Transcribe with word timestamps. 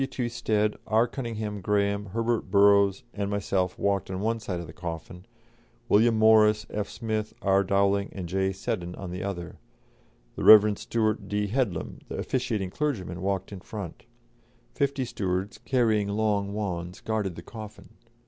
W.T. 0.01 0.29
Stead, 0.29 0.77
R. 0.87 1.07
Cunninghame 1.07 1.61
Graham, 1.61 2.07
Herbert 2.07 2.49
Burrows, 2.49 3.03
and 3.13 3.29
myself 3.29 3.77
walked 3.77 4.09
on 4.09 4.19
one 4.19 4.39
side 4.39 4.59
the 4.65 4.73
coffin, 4.73 5.27
William 5.89 6.17
Morris, 6.17 6.65
F. 6.71 6.89
Smith, 6.89 7.35
R. 7.43 7.63
Dowling, 7.63 8.09
and 8.11 8.27
J. 8.27 8.51
Seddon 8.51 8.95
on 8.95 9.11
the 9.11 9.21
other; 9.21 9.59
the 10.35 10.43
Rev. 10.43 10.75
Stewart 10.79 11.27
D. 11.29 11.49
Headlam, 11.49 11.99
the 12.07 12.17
officiating 12.17 12.71
clergyman, 12.71 13.21
walked 13.21 13.51
in 13.51 13.59
front; 13.59 14.05
fifty 14.73 15.05
stewards 15.05 15.59
carrying 15.65 16.07
long 16.07 16.51
wands 16.51 16.99
guarded 16.99 17.35
the 17.35 17.43
coffin. 17.43 17.89